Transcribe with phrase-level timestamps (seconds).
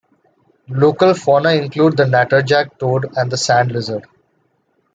[0.69, 4.05] Local fauna include the Natterjack toad and the Sand lizard.